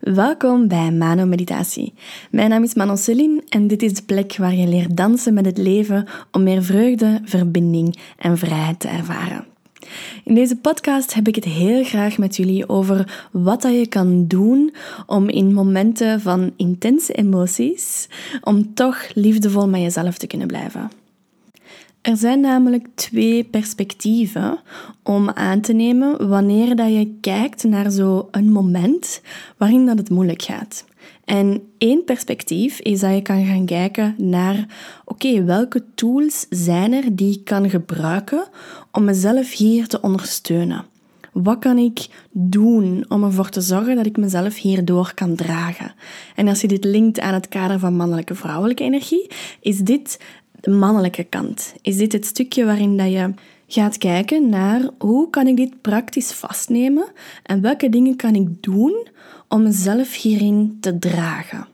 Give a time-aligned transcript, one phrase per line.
[0.00, 1.94] Welkom bij Mano Meditatie.
[2.30, 5.44] Mijn naam is Manon Celine en dit is de plek waar je leert dansen met
[5.44, 9.44] het leven om meer vreugde, verbinding en vrijheid te ervaren.
[10.24, 14.74] In deze podcast heb ik het heel graag met jullie over wat je kan doen
[15.06, 18.08] om in momenten van intense emoties,
[18.42, 20.90] om toch liefdevol met jezelf te kunnen blijven.
[22.06, 24.58] Er zijn namelijk twee perspectieven
[25.02, 29.20] om aan te nemen wanneer dat je kijkt naar zo'n moment
[29.56, 30.84] waarin dat het moeilijk gaat.
[31.24, 34.66] En één perspectief is dat je kan gaan kijken naar,
[35.04, 38.44] oké, welke tools zijn er die ik kan gebruiken
[38.92, 40.84] om mezelf hier te ondersteunen?
[41.32, 45.94] Wat kan ik doen om ervoor te zorgen dat ik mezelf hierdoor kan dragen?
[46.34, 50.18] En als je dit linkt aan het kader van mannelijke vrouwelijke energie, is dit
[50.66, 51.74] de mannelijke kant.
[51.82, 53.34] Is dit het stukje waarin dat je
[53.66, 59.06] gaat kijken naar hoe kan ik dit praktisch vastnemen en welke dingen kan ik doen
[59.48, 61.66] om mezelf hierin te dragen.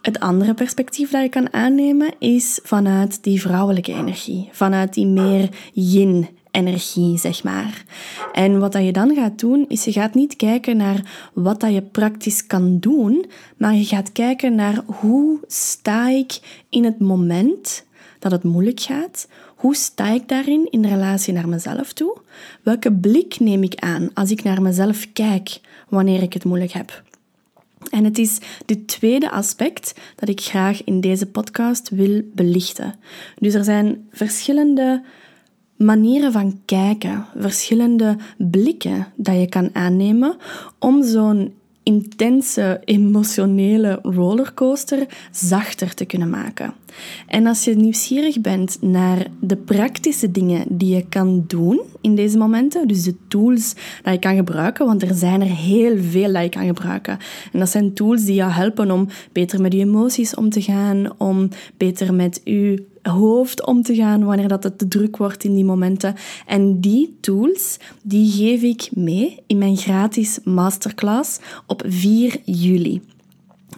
[0.00, 5.48] Het andere perspectief dat je kan aannemen is vanuit die vrouwelijke energie, vanuit die meer
[5.72, 7.84] yin energie, zeg maar.
[8.32, 11.72] En wat dat je dan gaat doen, is je gaat niet kijken naar wat dat
[11.72, 13.24] je praktisch kan doen,
[13.56, 17.84] maar je gaat kijken naar hoe sta ik in het moment
[18.18, 19.28] dat het moeilijk gaat?
[19.56, 22.16] Hoe sta ik daarin in relatie naar mezelf toe?
[22.62, 27.02] Welke blik neem ik aan als ik naar mezelf kijk wanneer ik het moeilijk heb?
[27.90, 32.94] En het is dit tweede aspect dat ik graag in deze podcast wil belichten.
[33.38, 35.02] Dus er zijn verschillende
[35.84, 40.36] manieren van kijken, verschillende blikken dat je kan aannemen
[40.78, 41.52] om zo'n
[41.84, 46.74] intense emotionele rollercoaster zachter te kunnen maken.
[47.26, 52.38] En als je nieuwsgierig bent naar de praktische dingen die je kan doen in deze
[52.38, 56.42] momenten, dus de tools die je kan gebruiken, want er zijn er heel veel dat
[56.42, 57.18] je kan gebruiken.
[57.52, 61.12] En dat zijn tools die jou helpen om beter met je emoties om te gaan,
[61.18, 65.54] om beter met je hoofd om te gaan wanneer dat het te druk wordt in
[65.54, 66.14] die momenten.
[66.46, 73.02] En die tools, die geef ik mee in mijn gratis masterclass op 4 juli.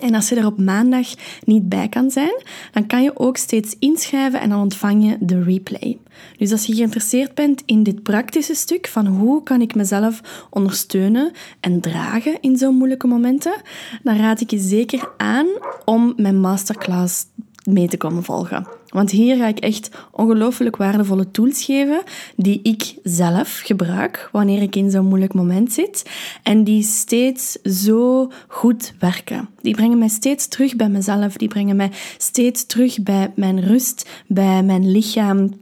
[0.01, 1.07] En als je er op maandag
[1.45, 2.43] niet bij kan zijn,
[2.73, 5.99] dan kan je ook steeds inschrijven en dan ontvang je de replay.
[6.39, 11.33] Dus als je geïnteresseerd bent in dit praktische stuk van hoe kan ik mezelf ondersteunen
[11.61, 13.55] en dragen in zo'n moeilijke momenten,
[14.03, 15.47] dan raad ik je zeker aan
[15.85, 17.27] om mijn masterclass
[17.65, 18.67] mee te komen volgen.
[18.97, 22.03] Want hier ga ik echt ongelooflijk waardevolle tools geven
[22.37, 26.11] die ik zelf gebruik wanneer ik in zo'n moeilijk moment zit
[26.43, 29.49] en die steeds zo goed werken.
[29.61, 34.09] Die brengen mij steeds terug bij mezelf, die brengen mij steeds terug bij mijn rust,
[34.27, 35.53] bij mijn lichaam,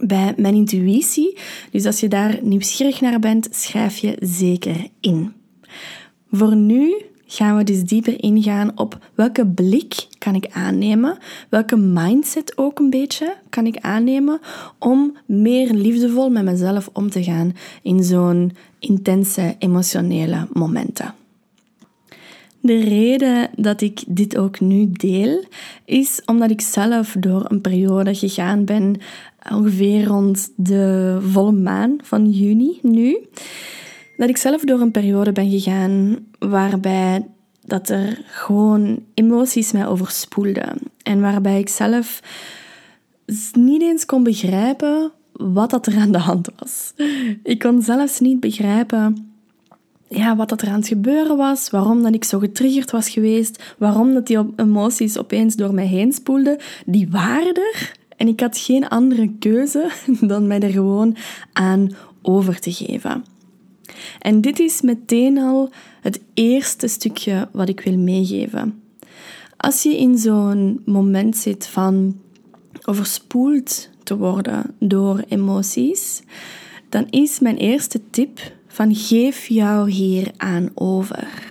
[0.00, 1.38] bij mijn intuïtie.
[1.70, 5.32] Dus als je daar nieuwsgierig naar bent, schrijf je zeker in.
[6.30, 6.94] Voor nu
[7.32, 11.18] gaan we dus dieper ingaan op welke blik kan ik aannemen,
[11.48, 14.40] welke mindset ook een beetje kan ik aannemen
[14.78, 21.14] om meer liefdevol met mezelf om te gaan in zo'n intense emotionele momenten.
[22.60, 25.44] De reden dat ik dit ook nu deel,
[25.84, 28.96] is omdat ik zelf door een periode gegaan ben,
[29.52, 33.18] ongeveer rond de volle maan van juni nu
[34.20, 37.26] dat ik zelf door een periode ben gegaan waarbij
[37.64, 40.78] dat er gewoon emoties mij overspoelden.
[41.02, 42.22] En waarbij ik zelf
[43.52, 46.92] niet eens kon begrijpen wat dat er aan de hand was.
[47.42, 49.32] Ik kon zelfs niet begrijpen
[50.08, 53.74] ja, wat dat er aan het gebeuren was, waarom dat ik zo getriggerd was geweest,
[53.78, 56.58] waarom dat die emoties opeens door mij heen spoelden.
[56.86, 61.16] Die waren er en ik had geen andere keuze dan mij er gewoon
[61.52, 61.90] aan
[62.22, 63.24] over te geven.
[64.18, 65.70] En dit is meteen al
[66.00, 68.82] het eerste stukje wat ik wil meegeven.
[69.56, 72.20] Als je in zo'n moment zit van
[72.84, 76.22] overspoeld te worden door emoties,
[76.88, 81.49] dan is mijn eerste tip van geef jou hier aan over.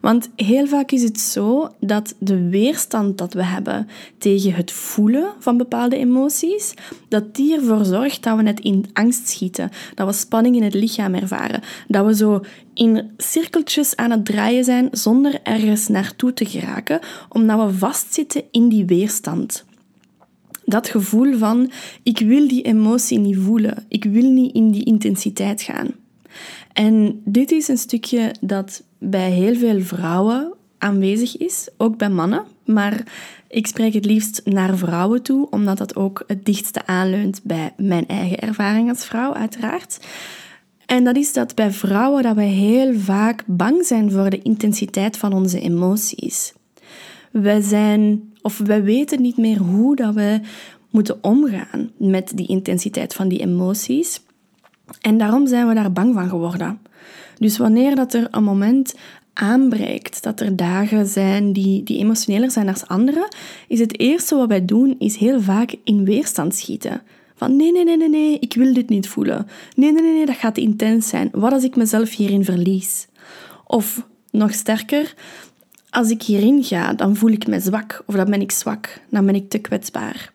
[0.00, 3.88] Want heel vaak is het zo dat de weerstand dat we hebben
[4.18, 6.74] tegen het voelen van bepaalde emoties,
[7.08, 10.74] dat die ervoor zorgt dat we net in angst schieten, dat we spanning in het
[10.74, 12.40] lichaam ervaren, dat we zo
[12.74, 18.68] in cirkeltjes aan het draaien zijn zonder ergens naartoe te geraken, omdat we vastzitten in
[18.68, 19.64] die weerstand.
[20.64, 21.70] Dat gevoel van
[22.02, 26.01] ik wil die emotie niet voelen, ik wil niet in die intensiteit gaan.
[26.72, 32.44] En dit is een stukje dat bij heel veel vrouwen aanwezig is, ook bij mannen.
[32.64, 33.02] Maar
[33.48, 38.06] ik spreek het liefst naar vrouwen toe, omdat dat ook het dichtste aanleunt bij mijn
[38.06, 39.98] eigen ervaring als vrouw, uiteraard.
[40.86, 45.16] En dat is dat bij vrouwen dat we heel vaak bang zijn voor de intensiteit
[45.16, 46.52] van onze emoties.
[47.30, 50.40] We zijn, of we weten niet meer hoe dat we
[50.90, 54.22] moeten omgaan met die intensiteit van die emoties.
[55.00, 56.78] En daarom zijn we daar bang van geworden.
[57.38, 58.94] Dus wanneer dat er een moment
[59.32, 63.28] aanbreekt, dat er dagen zijn die, die emotioneler zijn dan andere,
[63.68, 67.02] is het eerste wat wij doen, is heel vaak in weerstand schieten.
[67.34, 69.46] Van nee, nee, nee, nee, nee, ik wil dit niet voelen.
[69.74, 71.28] Nee, nee, nee, nee, dat gaat intens zijn.
[71.32, 73.06] Wat als ik mezelf hierin verlies?
[73.66, 75.14] Of nog sterker,
[75.90, 79.26] als ik hierin ga, dan voel ik me zwak of dan ben ik zwak, dan
[79.26, 80.32] ben ik te kwetsbaar.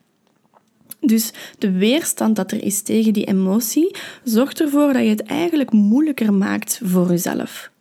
[1.07, 5.71] Dus de weerstand dat er is tegen die emotie zorgt ervoor dat je het eigenlijk
[5.71, 7.71] moeilijker maakt voor jezelf.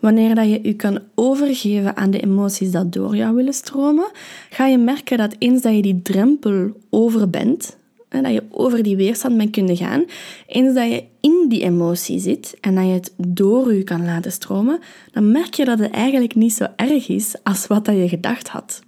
[0.00, 4.10] Wanneer dat je je kan overgeven aan de emoties dat door jou willen stromen,
[4.50, 7.78] ga je merken dat eens dat je die drempel over bent,
[8.08, 10.04] en dat je over die weerstand bent kunnen gaan,
[10.46, 14.32] eens dat je in die emotie zit en dat je het door je kan laten
[14.32, 14.78] stromen,
[15.12, 18.48] dan merk je dat het eigenlijk niet zo erg is als wat dat je gedacht
[18.48, 18.82] had.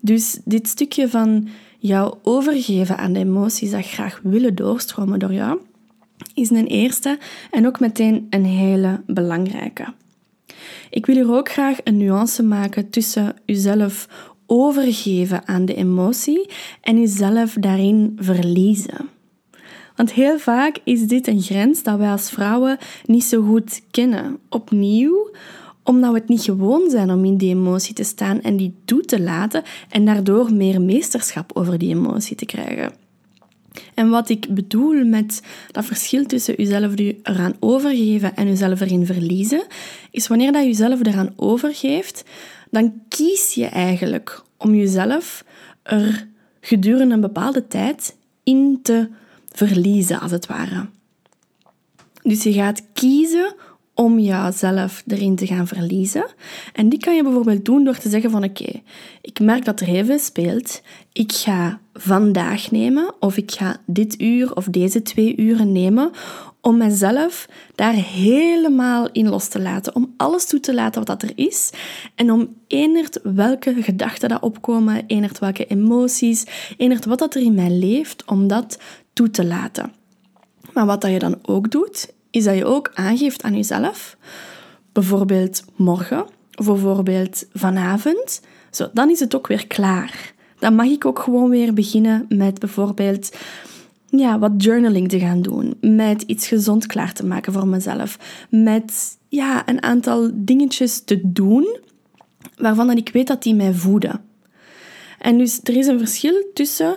[0.00, 1.48] Dus dit stukje van
[1.78, 5.58] jou overgeven aan de emoties dat graag willen doorstromen door jou,
[6.34, 7.18] is een eerste
[7.50, 9.94] en ook meteen een hele belangrijke.
[10.90, 14.08] Ik wil hier ook graag een nuance maken tussen jezelf
[14.46, 19.08] overgeven aan de emotie en jezelf daarin verliezen.
[19.96, 24.38] Want heel vaak is dit een grens dat wij als vrouwen niet zo goed kennen.
[24.48, 25.30] Opnieuw,
[25.88, 29.00] omdat we het niet gewoon zijn om in die emotie te staan en die toe
[29.00, 32.92] te laten en daardoor meer meesterschap over die emotie te krijgen.
[33.94, 36.92] En wat ik bedoel met dat verschil tussen jezelf
[37.22, 39.62] eraan overgeven en jezelf erin verliezen,
[40.10, 42.24] is wanneer dat je jezelf eraan overgeeft,
[42.70, 45.44] dan kies je eigenlijk om jezelf
[45.82, 46.26] er
[46.60, 49.08] gedurende een bepaalde tijd in te
[49.52, 50.86] verliezen, als het ware.
[52.22, 53.54] Dus je gaat kiezen
[54.00, 56.26] om jezelf erin te gaan verliezen.
[56.72, 58.80] En die kan je bijvoorbeeld doen door te zeggen van oké,
[59.20, 60.82] ik merk dat er heel veel speelt.
[61.12, 66.10] Ik ga vandaag nemen of ik ga dit uur of deze twee uren nemen
[66.60, 69.94] om mezelf daar helemaal in los te laten.
[69.94, 71.70] Om alles toe te laten wat dat er is.
[72.14, 76.44] En om enert welke gedachten dat opkomen, enert welke emoties,
[76.76, 78.78] enert wat dat er in mij leeft, om dat
[79.12, 79.92] toe te laten.
[80.72, 84.16] Maar wat dat je dan ook doet, is dat je ook aangeeft aan jezelf,
[84.92, 88.40] bijvoorbeeld morgen, bijvoorbeeld vanavond,
[88.70, 90.32] zo, dan is het ook weer klaar.
[90.58, 93.36] Dan mag ik ook gewoon weer beginnen met bijvoorbeeld
[94.06, 98.18] ja, wat journaling te gaan doen, met iets gezond klaar te maken voor mezelf,
[98.50, 101.78] met ja, een aantal dingetjes te doen
[102.56, 104.20] waarvan ik weet dat die mij voeden.
[105.18, 106.96] En dus er is een verschil tussen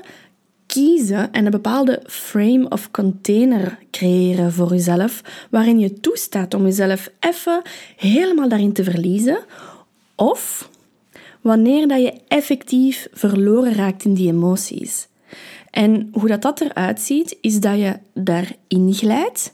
[0.73, 7.09] kiezen en een bepaalde frame of container creëren voor jezelf, waarin je toestaat om jezelf
[7.19, 7.62] even
[7.97, 9.39] helemaal daarin te verliezen,
[10.15, 10.69] of
[11.41, 15.07] wanneer dat je effectief verloren raakt in die emoties.
[15.69, 19.53] En hoe dat, dat eruit ziet, is dat je daarin glijdt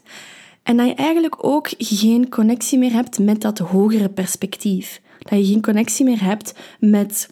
[0.62, 5.00] en dat je eigenlijk ook geen connectie meer hebt met dat hogere perspectief.
[5.18, 7.28] Dat je geen connectie meer hebt met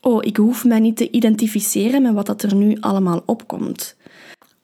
[0.00, 3.96] oh, ik hoef mij niet te identificeren met wat dat er nu allemaal opkomt.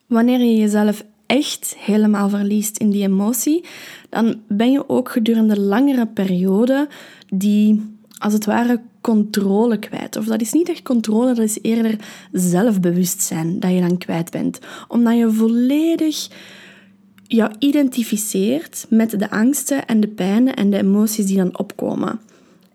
[0.07, 3.65] Wanneer je jezelf echt helemaal verliest in die emotie,
[4.09, 6.87] dan ben je ook gedurende langere periode
[7.33, 7.81] die,
[8.17, 10.15] als het ware, controle kwijt.
[10.15, 11.95] Of dat is niet echt controle, dat is eerder
[12.31, 14.59] zelfbewustzijn dat je dan kwijt bent.
[14.87, 16.27] Omdat je volledig
[17.27, 22.19] jou identificeert met de angsten en de pijnen en de emoties die dan opkomen.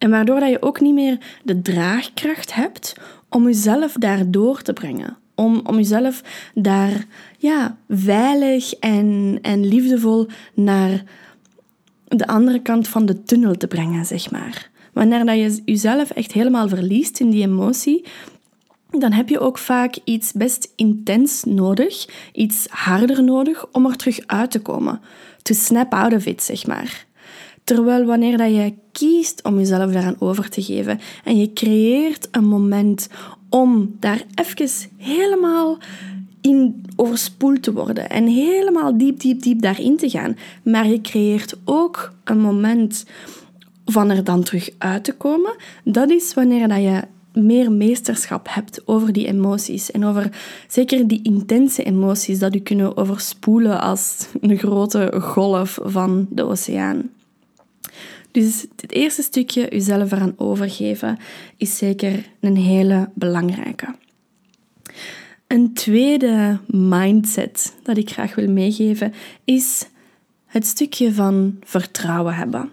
[0.02, 2.94] En waardoor dat je ook niet meer de draagkracht hebt
[3.28, 5.16] om jezelf daar door te brengen.
[5.34, 6.22] Om, om jezelf
[6.54, 7.06] daar
[7.38, 11.02] ja, veilig en, en liefdevol naar
[12.08, 14.70] de andere kant van de tunnel te brengen, zeg maar.
[14.92, 18.04] Wanneer dat je jezelf echt helemaal verliest in die emotie,
[18.90, 24.20] dan heb je ook vaak iets best intens nodig, iets harder nodig om er terug
[24.26, 25.00] uit te komen.
[25.42, 27.06] To snap out of it, zeg maar.
[27.64, 32.46] Terwijl wanneer dat je kiest om jezelf daaraan over te geven en je creëert een
[32.46, 33.08] moment
[33.48, 35.78] om daar even helemaal
[36.40, 40.36] in overspoeld te worden en helemaal diep, diep, diep daarin te gaan.
[40.62, 43.06] Maar je creëert ook een moment
[43.84, 45.54] van er dan terug uit te komen.
[45.84, 47.02] Dat is wanneer dat je
[47.32, 50.30] meer meesterschap hebt over die emoties en over
[50.68, 57.10] zeker die intense emoties dat je kunnen overspoelen als een grote golf van de oceaan.
[58.32, 61.18] Dus het eerste stukje, jezelf eraan overgeven,
[61.56, 63.94] is zeker een hele belangrijke.
[65.46, 69.12] Een tweede mindset dat ik graag wil meegeven
[69.44, 69.86] is
[70.46, 72.70] het stukje van vertrouwen hebben.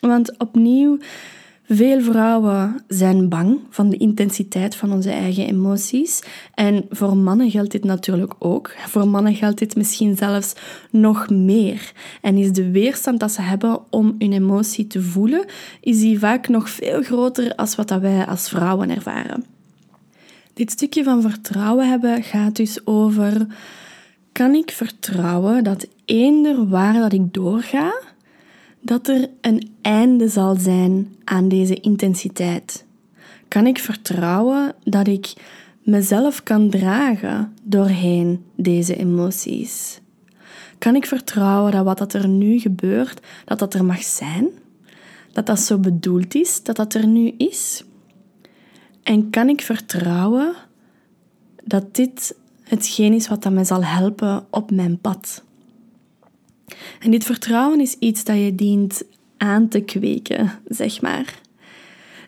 [0.00, 0.98] Want opnieuw,
[1.68, 6.22] veel vrouwen zijn bang van de intensiteit van onze eigen emoties.
[6.54, 8.74] En voor mannen geldt dit natuurlijk ook.
[8.86, 10.52] Voor mannen geldt dit misschien zelfs
[10.90, 11.92] nog meer.
[12.20, 15.44] En is de weerstand dat ze hebben om hun emotie te voelen,
[15.80, 19.44] is die vaak nog veel groter als wat wij als vrouwen ervaren.
[20.54, 23.46] Dit stukje van vertrouwen hebben gaat dus over:
[24.32, 27.92] kan ik vertrouwen dat eender waar dat ik doorga,
[28.82, 32.84] dat er een einde zal zijn aan deze intensiteit?
[33.48, 35.32] Kan ik vertrouwen dat ik
[35.82, 40.00] mezelf kan dragen doorheen deze emoties?
[40.78, 44.48] Kan ik vertrouwen dat wat dat er nu gebeurt, dat dat er mag zijn?
[45.32, 47.84] Dat dat zo bedoeld is, dat dat er nu is?
[49.02, 50.54] En kan ik vertrouwen
[51.64, 55.44] dat dit hetgeen is wat dat mij zal helpen op mijn pad?
[57.00, 59.02] En dit vertrouwen is iets dat je dient
[59.36, 61.40] aan te kweken, zeg maar.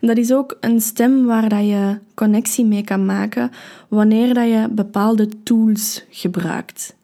[0.01, 3.51] Dat is ook een stem waar dat je connectie mee kan maken
[3.89, 6.97] wanneer dat je bepaalde tools gebruikt.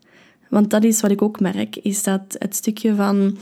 [0.48, 3.36] Want dat is wat ik ook merk, is dat het stukje van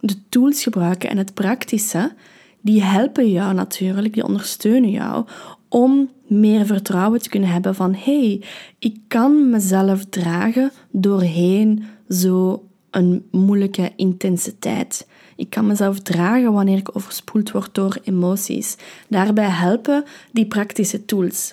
[0.00, 2.12] de tools gebruiken en het praktische,
[2.60, 5.26] die helpen jou natuurlijk, die ondersteunen jou
[5.68, 8.42] om meer vertrouwen te kunnen hebben van hey,
[8.78, 15.06] ik kan mezelf dragen doorheen zo een moeilijke intensiteit.
[15.36, 18.76] Ik kan mezelf dragen wanneer ik overspoeld word door emoties.
[19.08, 21.52] Daarbij helpen die praktische tools.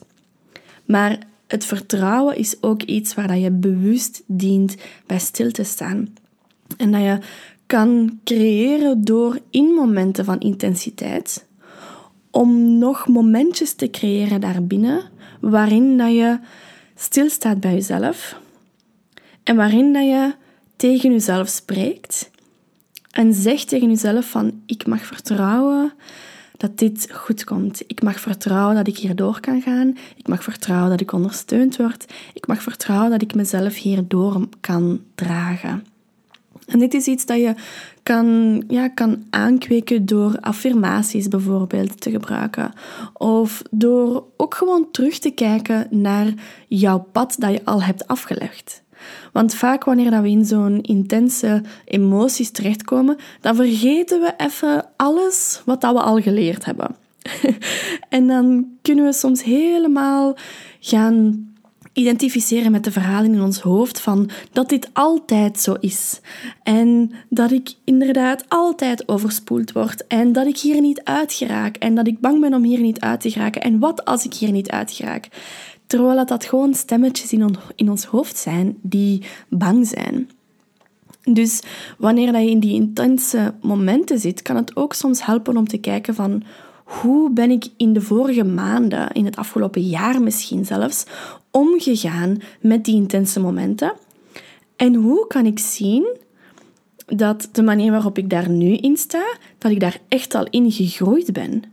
[0.86, 6.14] Maar het vertrouwen is ook iets waar je bewust dient bij stil te staan.
[6.78, 7.20] En dat je
[7.66, 11.46] kan creëren door in momenten van intensiteit,
[12.32, 15.02] om nog momentjes te creëren daarbinnen
[15.40, 16.40] waarin dat je
[16.96, 18.40] stilstaat bij jezelf
[19.44, 20.34] en waarin dat je
[20.82, 22.30] tegen jezelf spreekt
[23.12, 25.94] en zegt tegen jezelf van ik mag vertrouwen
[26.58, 27.84] dat dit goed komt.
[27.88, 29.98] Ik mag vertrouwen dat ik hierdoor kan gaan.
[30.16, 32.14] Ik mag vertrouwen dat ik ondersteund word.
[32.34, 35.86] Ik mag vertrouwen dat ik mezelf hierdoor kan dragen.
[36.68, 37.56] En dit is iets dat je
[38.04, 42.74] kan, ja, kan aankweken door affirmaties bijvoorbeeld te gebruiken.
[43.14, 46.34] Of door ook gewoon terug te kijken naar
[46.68, 48.82] jouw pad dat je al hebt afgelegd.
[49.34, 55.62] Want vaak wanneer dat we in zo'n intense emoties terechtkomen, dan vergeten we even alles
[55.66, 56.96] wat dat we al geleerd hebben.
[58.10, 60.38] en dan kunnen we soms helemaal
[60.80, 61.50] gaan
[61.94, 66.20] identificeren met de verhalen in ons hoofd van dat dit altijd zo is.
[66.64, 70.08] En dat ik inderdaad altijd overspoeld word.
[70.08, 71.76] En dat ik hier niet uit geraak.
[71.76, 73.62] En dat ik bang ben om hier niet uit te geraken.
[73.62, 75.28] En wat als ik hier niet uit geraak?
[75.92, 80.30] Terwijl dat, dat gewoon stemmetjes in, in ons hoofd zijn die bang zijn.
[81.24, 81.62] Dus
[81.98, 85.78] wanneer dat je in die intense momenten zit, kan het ook soms helpen om te
[85.78, 86.44] kijken van
[86.84, 91.06] hoe ben ik in de vorige maanden, in het afgelopen jaar misschien zelfs,
[91.50, 93.94] omgegaan met die intense momenten?
[94.76, 96.18] En hoe kan ik zien
[97.06, 100.72] dat de manier waarop ik daar nu in sta, dat ik daar echt al in
[100.72, 101.64] gegroeid ben?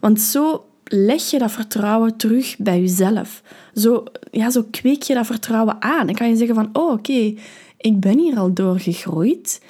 [0.00, 3.42] Want zo leg je dat vertrouwen terug bij jezelf.
[3.74, 6.06] Zo, ja, zo kweek je dat vertrouwen aan.
[6.06, 7.34] Dan kan je zeggen van, oh oké,
[7.76, 9.60] ik ben hier al doorgegroeid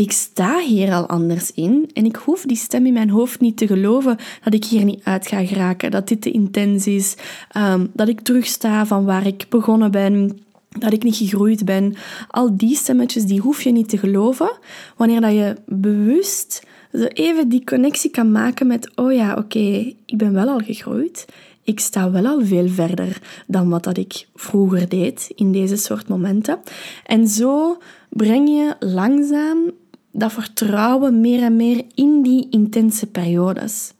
[0.00, 3.56] ik sta hier al anders in en ik hoef die stem in mijn hoofd niet
[3.56, 7.16] te geloven dat ik hier niet uit ga geraken, dat dit te intens is,
[7.56, 11.94] um, dat ik terugsta van waar ik begonnen ben, dat ik niet gegroeid ben.
[12.28, 14.58] Al die stemmetjes, die hoef je niet te geloven
[14.96, 20.32] wanneer dat je bewust even die connectie kan maken met, oh ja, oké, ik ben
[20.32, 21.26] wel al gegroeid.
[21.64, 26.08] Ik sta wel al veel verder dan wat dat ik vroeger deed in deze soort
[26.08, 26.58] momenten.
[27.06, 27.78] En zo
[28.08, 29.70] breng je langzaam
[30.12, 33.92] dat vertrouwen meer en meer in die intense periodes.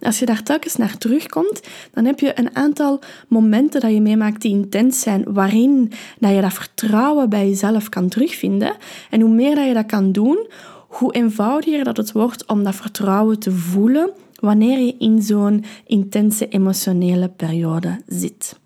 [0.00, 1.60] Als je daar telkens naar terugkomt,
[1.92, 6.40] dan heb je een aantal momenten dat je meemaakt die intens zijn, waarin dat je
[6.40, 8.76] dat vertrouwen bij jezelf kan terugvinden.
[9.10, 10.46] En hoe meer dat je dat kan doen,
[10.88, 16.48] hoe eenvoudiger dat het wordt om dat vertrouwen te voelen wanneer je in zo'n intense
[16.48, 18.58] emotionele periode zit.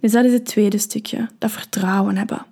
[0.00, 2.46] Dus dat is het tweede stukje, dat vertrouwen hebben.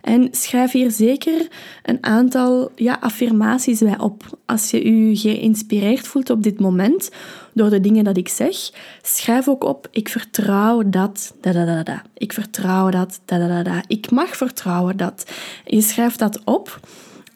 [0.00, 1.48] En schrijf hier zeker
[1.82, 4.38] een aantal ja, affirmaties bij op.
[4.46, 7.10] Als je je geïnspireerd voelt op dit moment
[7.54, 8.56] door de dingen dat ik zeg,
[9.02, 11.34] schrijf ook op: ik vertrouw dat.
[11.40, 12.02] Da, da, da, da.
[12.14, 13.20] Ik vertrouw dat.
[13.24, 13.82] Da, da, da, da.
[13.86, 15.30] Ik mag vertrouwen dat.
[15.64, 16.80] Je schrijft dat op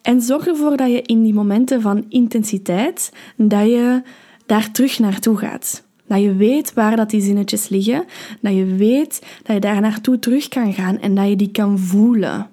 [0.03, 4.03] en zorg ervoor dat je in die momenten van intensiteit dat je
[4.47, 5.86] daar terug naartoe gaat.
[6.07, 8.05] Dat je weet waar dat die zinnetjes liggen.
[8.41, 11.79] Dat je weet dat je daar naartoe terug kan gaan en dat je die kan
[11.79, 12.51] voelen.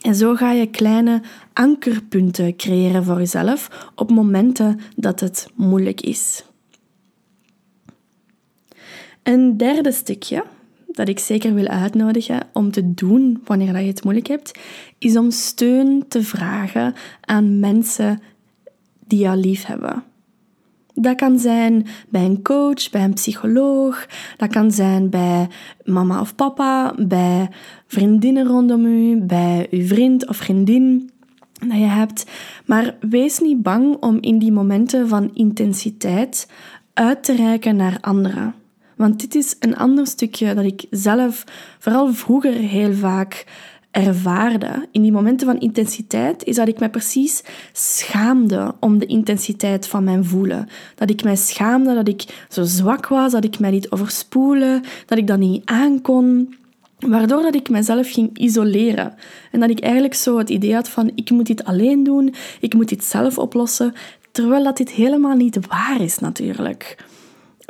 [0.00, 6.44] En zo ga je kleine ankerpunten creëren voor jezelf op momenten dat het moeilijk is.
[9.22, 10.44] Een derde stukje
[10.86, 14.58] dat ik zeker wil uitnodigen om te doen wanneer je het moeilijk hebt,
[14.98, 18.20] is om steun te vragen aan mensen
[19.06, 20.04] die jou lief hebben.
[21.00, 24.06] Dat kan zijn bij een coach, bij een psycholoog.
[24.36, 25.48] Dat kan zijn bij
[25.84, 27.48] mama of papa, bij
[27.86, 31.10] vriendinnen rondom u, bij uw vriend of vriendin
[31.52, 32.26] dat je hebt.
[32.66, 36.48] Maar wees niet bang om in die momenten van intensiteit
[36.92, 38.54] uit te reiken naar anderen.
[38.96, 41.44] Want dit is een ander stukje dat ik zelf
[41.78, 43.46] vooral vroeger heel vaak
[44.06, 49.86] ervaarde in die momenten van intensiteit, is dat ik mij precies schaamde om de intensiteit
[49.86, 50.68] van mijn voelen.
[50.94, 55.18] Dat ik mij schaamde dat ik zo zwak was, dat ik mij liet overspoelen, dat
[55.18, 56.54] ik dat niet aankon.
[56.98, 59.14] Waardoor dat ik mezelf ging isoleren.
[59.52, 62.74] En dat ik eigenlijk zo het idee had van ik moet dit alleen doen, ik
[62.74, 63.92] moet dit zelf oplossen.
[64.30, 66.96] Terwijl dat dit helemaal niet waar is natuurlijk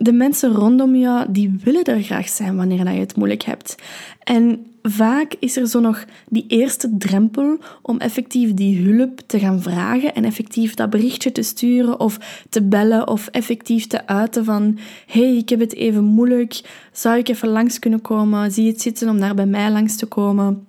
[0.01, 3.75] de mensen rondom jou, die willen er graag zijn wanneer je het moeilijk hebt.
[4.23, 9.63] En vaak is er zo nog die eerste drempel om effectief die hulp te gaan
[9.63, 14.79] vragen en effectief dat berichtje te sturen of te bellen of effectief te uiten van
[15.07, 16.61] hey, ik heb het even moeilijk,
[16.93, 18.53] zou ik even langs kunnen komen?
[18.53, 20.67] Zie je het zitten om daar bij mij langs te komen?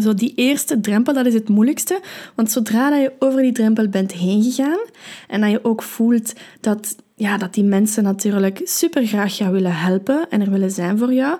[0.00, 2.00] Zo die eerste drempel, dat is het moeilijkste.
[2.34, 4.80] Want zodra dat je over die drempel bent heen gegaan
[5.28, 9.76] en dat je ook voelt dat, ja, dat die mensen natuurlijk super graag jou willen
[9.76, 11.38] helpen en er willen zijn voor jou,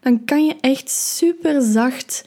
[0.00, 2.24] dan kan je echt super zacht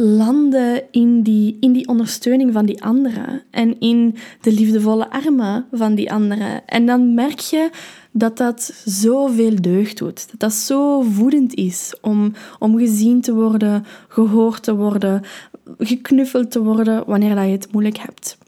[0.00, 5.94] landen in die, in die ondersteuning van die anderen en in de liefdevolle armen van
[5.94, 6.66] die anderen.
[6.66, 7.70] En dan merk je
[8.10, 10.30] dat dat zoveel deugd doet.
[10.30, 15.22] Dat dat zo voedend is om, om gezien te worden, gehoord te worden,
[15.78, 18.38] geknuffeld te worden wanneer dat je het moeilijk hebt.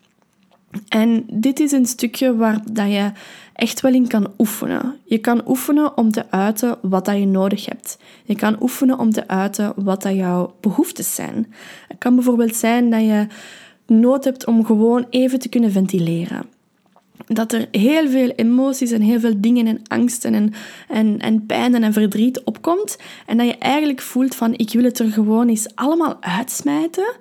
[0.88, 3.12] En dit is een stukje waar dat je
[3.60, 4.96] echt wel in kan oefenen.
[5.04, 7.98] Je kan oefenen om te uiten wat dat je nodig hebt.
[8.24, 11.54] Je kan oefenen om te uiten wat dat jouw behoeftes zijn.
[11.88, 13.26] Het kan bijvoorbeeld zijn dat je
[13.86, 16.42] nood hebt om gewoon even te kunnen ventileren
[17.26, 20.52] dat er heel veel emoties en heel veel dingen en angsten en,
[20.88, 22.98] en, en pijnen en verdriet opkomt.
[23.26, 27.14] En dat je eigenlijk voelt van ik wil het er gewoon eens allemaal uitsmijten.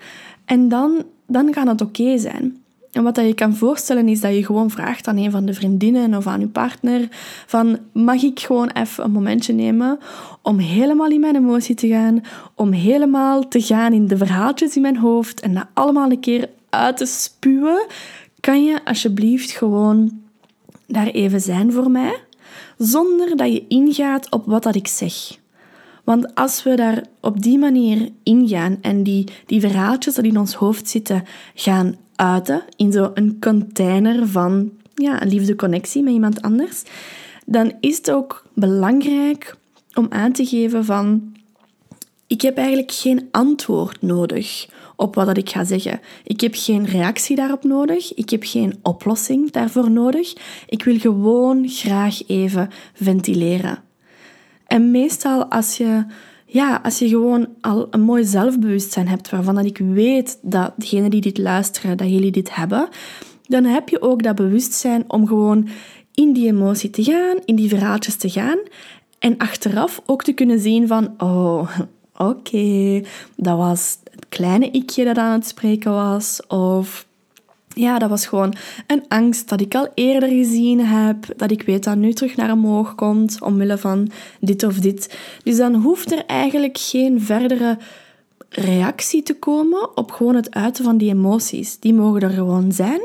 [0.46, 2.58] En dan, dan gaat het oké zijn.
[2.92, 5.54] En wat dat je kan voorstellen is dat je gewoon vraagt aan een van de
[5.54, 7.08] vriendinnen of aan je partner
[7.46, 10.00] van mag ik gewoon even een momentje nemen
[10.42, 12.22] om helemaal in mijn emotie te gaan,
[12.56, 16.50] om helemaal te gaan in de verhaaltjes in mijn hoofd en dat allemaal een keer
[16.70, 17.86] uit te spuwen
[18.40, 20.22] kan je alsjeblieft gewoon
[20.88, 22.18] daar even zijn voor mij,
[22.78, 25.14] zonder dat je ingaat op wat dat ik zeg.
[26.04, 30.54] Want als we daar op die manier ingaan en die, die verhaaltjes die in ons
[30.54, 31.24] hoofd zitten
[31.54, 36.84] gaan uiten in zo'n container van ja, een liefdeconnectie met iemand anders,
[37.46, 39.58] dan is het ook belangrijk
[39.94, 41.34] om aan te geven van
[42.28, 46.00] ik heb eigenlijk geen antwoord nodig op wat ik ga zeggen.
[46.24, 48.14] Ik heb geen reactie daarop nodig.
[48.14, 50.34] Ik heb geen oplossing daarvoor nodig.
[50.68, 53.84] Ik wil gewoon graag even ventileren.
[54.68, 56.06] En meestal als je,
[56.52, 61.10] ja, als je gewoon al een mooi zelfbewustzijn hebt, waarvan dat ik weet dat degenen
[61.10, 62.90] die dit luisteren, dat jullie dit hebben,
[63.48, 65.68] dan heb je ook dat bewustzijn om gewoon
[66.14, 68.58] in die emotie te gaan, in die verhaaltjes te gaan.
[69.20, 71.70] En achteraf ook te kunnen zien van, oh,
[72.18, 73.02] oké,
[73.36, 73.98] dat was
[74.30, 76.40] kleine ikje dat aan het spreken was.
[76.48, 77.08] Of
[77.76, 78.56] ja, dat was gewoon
[78.88, 82.52] een angst dat ik al eerder gezien heb, dat ik weet dat nu terug naar
[82.52, 85.18] omhoog komt omwille van dit of dit.
[85.44, 87.78] Dus dan hoeft er eigenlijk geen verdere
[88.50, 91.80] reactie te komen op gewoon het uiten van die emoties.
[91.80, 93.02] Die mogen er gewoon zijn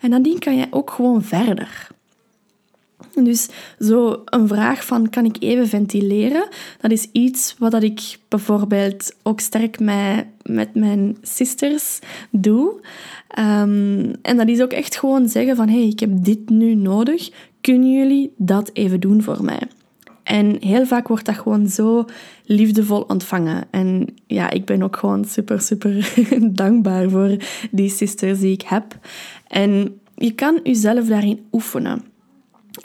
[0.00, 1.88] en dan kan je ook gewoon verder.
[3.14, 3.48] Dus
[3.78, 6.48] zo een vraag van kan ik even ventileren,
[6.80, 11.98] dat is iets wat ik bijvoorbeeld ook sterk met, met mijn sisters
[12.30, 12.80] doe.
[13.38, 17.30] Um, en dat is ook echt gewoon zeggen van hey, ik heb dit nu nodig,
[17.60, 19.62] kunnen jullie dat even doen voor mij?
[20.22, 22.04] En heel vaak wordt dat gewoon zo
[22.44, 23.64] liefdevol ontvangen.
[23.70, 26.08] En ja, ik ben ook gewoon super, super
[26.62, 27.36] dankbaar voor
[27.70, 28.98] die sisters die ik heb.
[29.48, 32.02] En je kan jezelf daarin oefenen.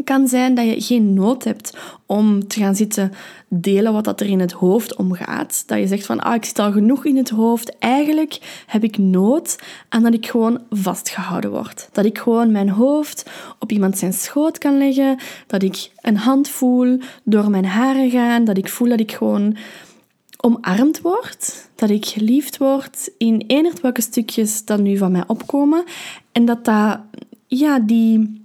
[0.04, 3.12] Kan zijn dat je geen nood hebt om te gaan zitten
[3.47, 5.63] delen wat dat er in het hoofd omgaat.
[5.65, 7.77] Dat je zegt van, ah, ik zit al genoeg in het hoofd.
[7.80, 9.56] Eigenlijk heb ik nood
[9.89, 11.89] aan dat ik gewoon vastgehouden word.
[11.91, 15.17] Dat ik gewoon mijn hoofd op iemand zijn schoot kan leggen.
[15.47, 18.43] Dat ik een hand voel door mijn haren gaan.
[18.43, 19.58] Dat ik voel dat ik gewoon
[20.38, 21.69] omarmd word.
[21.75, 25.84] Dat ik geliefd word in enert welke stukjes dat nu van mij opkomen.
[26.32, 26.99] En dat dat,
[27.47, 28.40] ja, die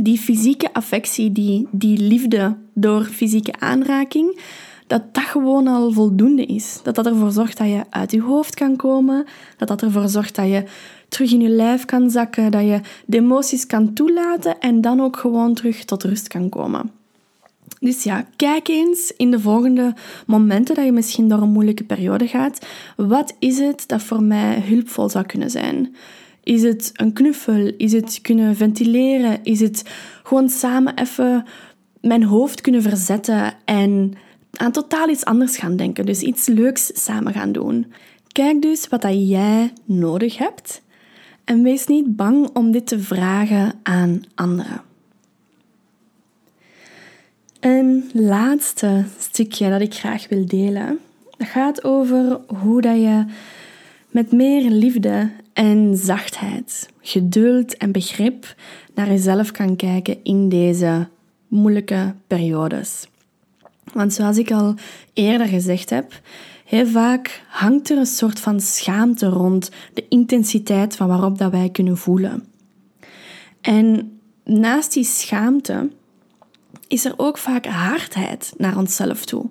[0.00, 4.40] die fysieke affectie, die, die liefde door fysieke aanraking,
[4.86, 6.80] dat dat gewoon al voldoende is.
[6.82, 9.24] Dat dat ervoor zorgt dat je uit je hoofd kan komen,
[9.56, 10.64] dat dat ervoor zorgt dat je
[11.08, 15.16] terug in je lijf kan zakken, dat je de emoties kan toelaten en dan ook
[15.16, 16.90] gewoon terug tot rust kan komen.
[17.80, 19.94] Dus ja, kijk eens in de volgende
[20.26, 22.66] momenten dat je misschien door een moeilijke periode gaat.
[22.96, 25.94] Wat is het dat voor mij hulpvol zou kunnen zijn?
[26.42, 27.72] Is het een knuffel?
[27.76, 29.38] Is het kunnen ventileren?
[29.42, 29.82] Is het
[30.22, 31.44] gewoon samen even
[32.00, 34.12] mijn hoofd kunnen verzetten en
[34.52, 36.06] aan totaal iets anders gaan denken?
[36.06, 37.92] Dus iets leuks samen gaan doen.
[38.32, 40.82] Kijk dus wat dat jij nodig hebt
[41.44, 44.82] en wees niet bang om dit te vragen aan anderen.
[47.60, 50.98] Een laatste stukje dat ik graag wil delen,
[51.36, 53.24] dat gaat over hoe dat je
[54.12, 58.54] met meer liefde en zachtheid, geduld en begrip
[58.94, 61.08] naar jezelf kan kijken in deze
[61.48, 63.08] moeilijke periodes.
[63.92, 64.74] Want zoals ik al
[65.12, 66.20] eerder gezegd heb,
[66.64, 71.68] heel vaak hangt er een soort van schaamte rond de intensiteit van waarop dat wij
[71.68, 72.46] kunnen voelen.
[73.60, 75.90] En naast die schaamte
[76.88, 79.46] is er ook vaak hardheid naar onszelf toe.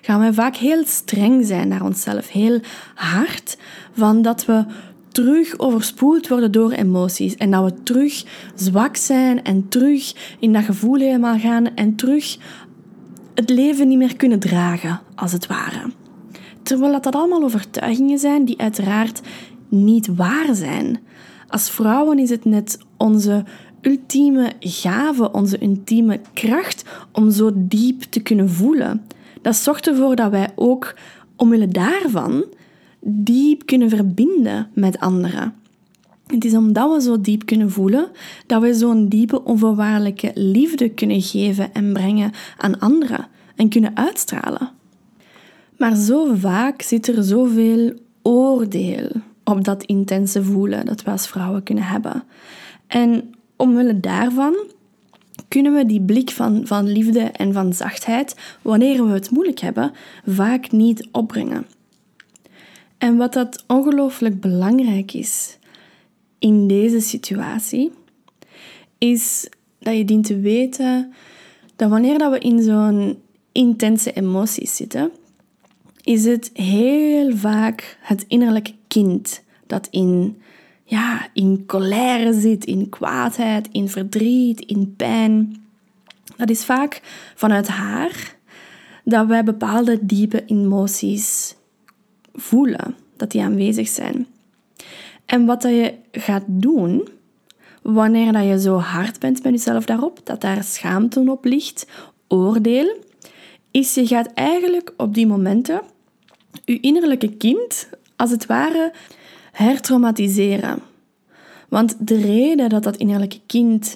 [0.00, 2.60] Gaan wij vaak heel streng zijn naar onszelf, heel
[2.94, 3.58] hard,
[3.92, 4.64] van dat we
[5.08, 10.64] terug overspoeld worden door emoties en dat we terug zwak zijn en terug in dat
[10.64, 12.36] gevoel helemaal gaan en terug
[13.34, 15.90] het leven niet meer kunnen dragen, als het ware.
[16.62, 19.20] Terwijl dat, dat allemaal overtuigingen zijn die uiteraard
[19.68, 20.98] niet waar zijn.
[21.48, 23.44] Als vrouwen is het net onze
[23.80, 29.02] ultieme gave, onze ultieme kracht om zo diep te kunnen voelen.
[29.44, 30.94] Dat zorgt ervoor dat wij ook
[31.36, 32.44] omwille daarvan
[33.00, 35.54] diep kunnen verbinden met anderen.
[36.26, 38.10] Het is omdat we zo diep kunnen voelen
[38.46, 43.26] dat we zo'n diepe, onvoorwaardelijke liefde kunnen geven en brengen aan anderen
[43.56, 44.70] en kunnen uitstralen.
[45.78, 49.10] Maar zo vaak zit er zoveel oordeel
[49.44, 52.22] op dat intense voelen dat we als vrouwen kunnen hebben.
[52.86, 54.54] En omwille daarvan
[55.48, 59.92] kunnen we die blik van, van liefde en van zachtheid, wanneer we het moeilijk hebben,
[60.26, 61.66] vaak niet opbrengen.
[62.98, 65.58] En wat dat ongelooflijk belangrijk is
[66.38, 67.92] in deze situatie,
[68.98, 71.12] is dat je dient te weten
[71.76, 73.18] dat wanneer dat we in zo'n
[73.52, 75.10] intense emoties zitten,
[76.02, 80.36] is het heel vaak het innerlijke kind dat in,
[80.84, 85.64] ja, in colère zit, in kwaadheid, in verdriet, in pijn.
[86.36, 87.00] Dat is vaak
[87.34, 88.36] vanuit haar
[89.04, 91.56] dat wij bepaalde diepe emoties
[92.34, 94.26] voelen, dat die aanwezig zijn.
[95.24, 97.08] En wat dat je gaat doen
[97.82, 101.86] wanneer dat je zo hard bent met jezelf daarop, dat daar schaamte op ligt,
[102.28, 102.96] oordeel,
[103.70, 105.80] is je gaat eigenlijk op die momenten
[106.64, 108.92] je innerlijke kind, als het ware,
[109.54, 110.78] hertraumatiseren.
[111.68, 113.94] Want de reden dat dat innerlijke kind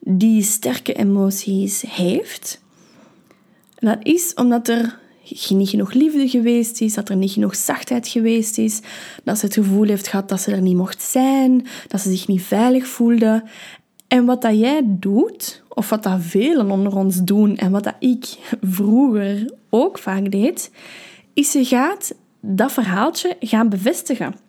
[0.00, 2.62] die sterke emoties heeft,
[3.78, 4.98] dat is omdat er
[5.48, 8.80] niet genoeg liefde geweest is, dat er niet genoeg zachtheid geweest is,
[9.24, 12.28] dat ze het gevoel heeft gehad dat ze er niet mocht zijn, dat ze zich
[12.28, 13.42] niet veilig voelde.
[14.08, 17.96] En wat dat jij doet, of wat dat velen onder ons doen en wat dat
[17.98, 18.26] ik
[18.60, 20.70] vroeger ook vaak deed,
[21.34, 24.43] is je gaat dat verhaaltje gaan bevestigen.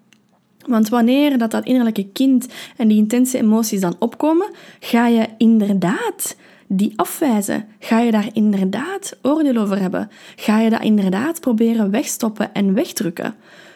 [0.66, 2.48] Want wanneer dat, dat innerlijke kind
[2.78, 4.50] en die intense emoties dan opkomen,
[4.80, 6.36] ga je inderdaad
[6.68, 7.66] die afwijzen?
[7.80, 10.10] Ga je daar inderdaad oordeel over hebben?
[10.36, 13.36] Ga je dat inderdaad proberen wegstoppen en wegdrukken?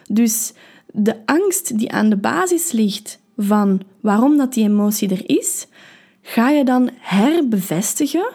[0.10, 0.54] Dus
[0.92, 5.68] de angst die aan de basis ligt van waarom dat die emotie er is,
[6.22, 8.30] ga je dan herbevestigen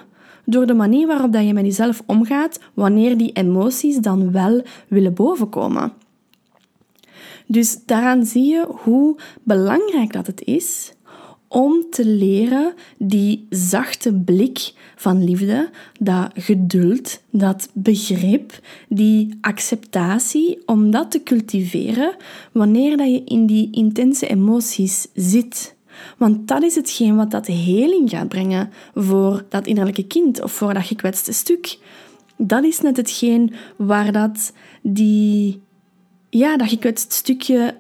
[0.45, 5.15] door de manier waarop dat je met jezelf omgaat wanneer die emoties dan wel willen
[5.15, 5.93] bovenkomen.
[7.47, 10.93] Dus daaraan zie je hoe belangrijk dat het is
[11.55, 20.91] om te leren die zachte blik van liefde, dat geduld, dat begrip, die acceptatie, om
[20.91, 22.17] dat te cultiveren
[22.53, 25.75] wanneer dat je in die intense emoties zit.
[26.19, 30.75] Want dat is hetgeen wat dat heling gaat brengen voor dat innerlijke kind of voor
[30.75, 31.79] dat gekwetste stuk.
[32.37, 34.53] Dat is net hetgeen waar dat,
[34.83, 35.61] die,
[36.39, 37.77] ja, dat gekwetst stukje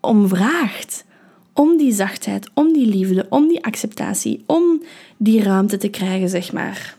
[0.00, 1.04] om vraagt.
[1.52, 4.82] Om die zachtheid, om die liefde, om die acceptatie, om
[5.16, 6.96] die ruimte te krijgen, zeg maar.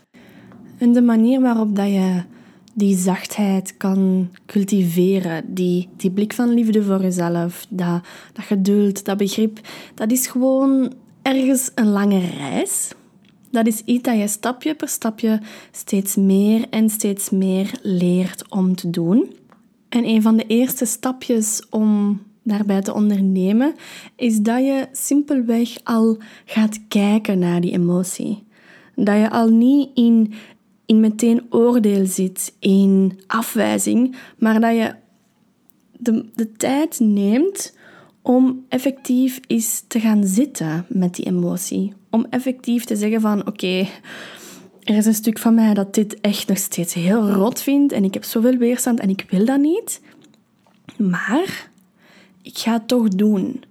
[0.78, 2.22] En de manier waarop dat je
[2.74, 9.16] die zachtheid kan cultiveren, die, die blik van liefde voor jezelf, dat, dat geduld, dat
[9.16, 9.60] begrip,
[9.94, 10.92] dat is gewoon
[11.22, 12.90] ergens een lange reis.
[13.50, 15.40] Dat is iets dat je stapje per stapje
[15.72, 19.38] steeds meer en steeds meer leert om te doen.
[19.90, 23.74] En een van de eerste stapjes om daarbij te ondernemen,
[24.16, 28.44] is dat je simpelweg al gaat kijken naar die emotie.
[28.94, 30.32] Dat je al niet in
[30.90, 34.94] in meteen oordeel zit, in afwijzing, maar dat je
[35.92, 37.76] de, de tijd neemt
[38.22, 41.92] om effectief eens te gaan zitten met die emotie.
[42.10, 43.86] Om effectief te zeggen van oké,
[44.90, 48.04] er is een stuk van mij dat dit echt nog steeds heel rot vindt en
[48.04, 50.00] ik heb zoveel weerstand en ik wil dat niet.
[50.96, 51.68] Maar
[52.42, 53.64] ik ga het toch doen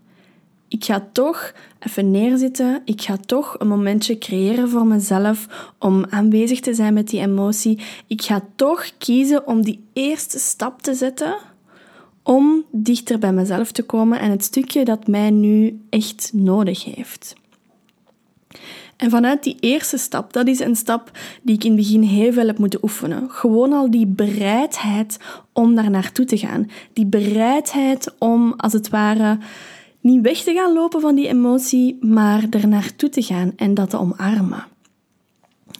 [0.69, 2.81] ik ga toch even neerzitten.
[2.85, 5.47] Ik ga toch een momentje creëren voor mezelf
[5.79, 7.79] om aanwezig te zijn met die emotie.
[8.07, 11.37] Ik ga toch kiezen om die eerste stap te zetten
[12.23, 17.35] om dichter bij mezelf te komen en het stukje dat mij nu echt nodig heeft.
[18.99, 22.33] En vanuit die eerste stap, dat is een stap die ik in het begin heel
[22.33, 23.29] veel heb moeten oefenen.
[23.29, 25.19] Gewoon al die bereidheid
[25.53, 26.69] om daar naartoe te gaan.
[26.93, 29.37] Die bereidheid om, als het ware,
[30.01, 33.89] niet weg te gaan lopen van die emotie, maar er naartoe te gaan en dat
[33.89, 34.65] te omarmen.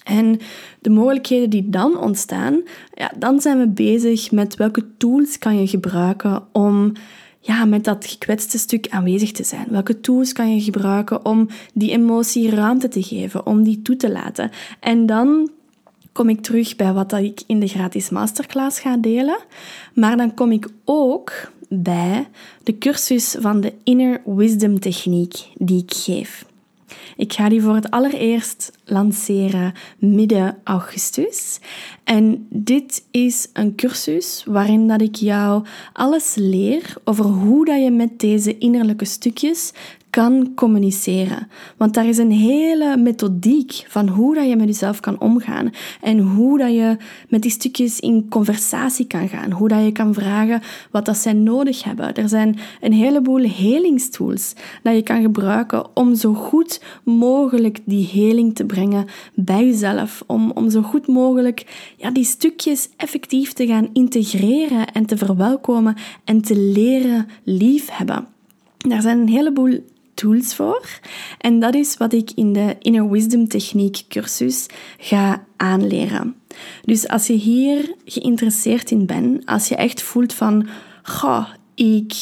[0.03, 0.39] En
[0.82, 2.62] de mogelijkheden die dan ontstaan,
[2.93, 6.93] ja, dan zijn we bezig met welke tools kan je gebruiken om
[7.39, 9.65] ja, met dat gekwetste stuk aanwezig te zijn.
[9.69, 14.12] Welke tools kan je gebruiken om die emotie ruimte te geven, om die toe te
[14.12, 14.52] laten.
[14.80, 15.52] En dan
[16.12, 19.39] kom ik terug bij wat ik in de gratis masterclass ga delen.
[19.93, 22.28] Maar dan kom ik ook bij
[22.63, 26.45] de cursus van de Inner Wisdom Techniek die ik geef.
[27.19, 31.60] Ik ga die voor het allereerst lanceren midden augustus.
[32.03, 37.91] En dit is een cursus waarin dat ik jou alles leer over hoe dat je
[37.91, 39.71] met deze innerlijke stukjes
[40.09, 41.47] kan communiceren.
[41.77, 45.69] Want daar is een hele methodiek van hoe dat je met jezelf kan omgaan
[46.01, 46.97] en hoe dat je
[47.29, 51.33] met die stukjes in conversatie kan gaan, hoe dat je kan vragen wat dat zij
[51.33, 52.15] nodig hebben.
[52.15, 58.55] Er zijn een heleboel helingstools dat je kan gebruiken om zo goed mogelijk die heling
[58.55, 63.89] te brengen bij jezelf, om, om zo goed mogelijk ja, die stukjes effectief te gaan
[63.93, 68.27] integreren en te verwelkomen en te leren liefhebben.
[68.87, 69.79] Daar zijn een heleboel
[70.19, 70.88] tools voor.
[71.38, 74.65] En dat is wat ik in de Inner Wisdom Techniek cursus
[74.97, 76.36] ga aanleren.
[76.82, 80.67] Dus als je hier geïnteresseerd in bent, als je echt voelt van,
[81.03, 82.13] goh, ik,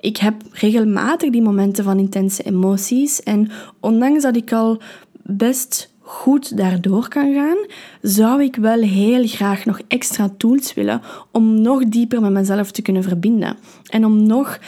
[0.00, 4.80] ik heb regelmatig die momenten van intense emoties en ondanks dat ik al
[5.22, 7.58] best goed daardoor kan gaan,
[8.02, 11.00] zou ik wel heel graag nog extra tools willen
[11.32, 13.56] om nog dieper met mezelf te kunnen verbinden.
[13.86, 14.58] En om nog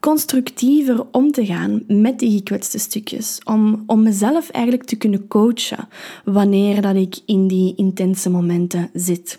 [0.00, 3.40] constructiever om te gaan met die gekwetste stukjes.
[3.44, 5.88] Om, om mezelf eigenlijk te kunnen coachen
[6.24, 9.38] wanneer dat ik in die intense momenten zit.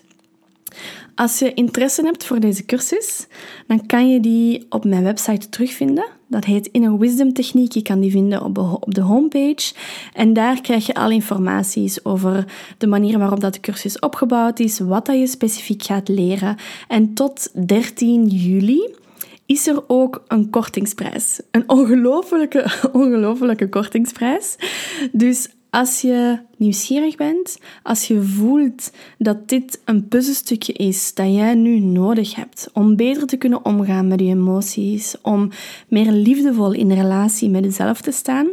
[1.14, 3.26] Als je interesse hebt voor deze cursus,
[3.66, 6.04] dan kan je die op mijn website terugvinden.
[6.26, 7.72] Dat heet Inner Wisdom Techniek.
[7.72, 9.74] Je kan die vinden op, de homepage.
[10.12, 12.44] En daar krijg je al informaties over
[12.78, 16.56] de manier waarop dat de cursus opgebouwd is, wat dat je specifiek gaat leren.
[16.88, 18.94] En tot 13 juli
[19.52, 21.40] is er ook een kortingsprijs.
[21.50, 24.56] Een ongelofelijke, ongelofelijke kortingsprijs.
[25.12, 31.54] Dus als je nieuwsgierig bent, als je voelt dat dit een puzzelstukje is dat jij
[31.54, 35.50] nu nodig hebt om beter te kunnen omgaan met je emoties, om
[35.88, 38.48] meer liefdevol in de relatie met jezelf te staan,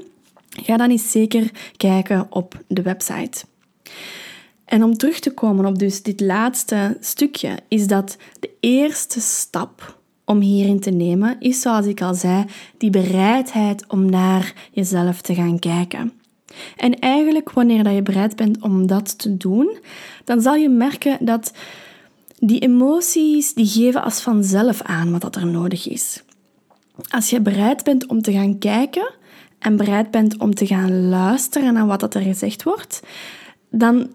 [0.50, 3.46] ga dan eens zeker kijken op de website.
[4.66, 9.99] En om terug te komen op dus dit laatste stukje, is dat de eerste stap
[10.30, 12.46] om hierin te nemen, is zoals ik al zei,
[12.78, 16.12] die bereidheid om naar jezelf te gaan kijken.
[16.76, 19.78] En eigenlijk, wanneer dat je bereid bent om dat te doen,
[20.24, 21.54] dan zal je merken dat
[22.39, 26.24] die emoties die geven als vanzelf aan wat dat er nodig is.
[27.08, 29.13] Als je bereid bent om te gaan kijken
[29.60, 33.02] en bereid bent om te gaan luisteren naar wat dat er gezegd wordt,
[33.70, 34.10] dan